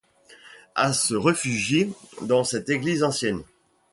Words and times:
A 0.73 0.93
se 0.93 1.13
réfugier 1.13 1.93
dans 2.23 2.43
cette 2.43 2.69
église 2.69 3.03
ancienne 3.03 3.43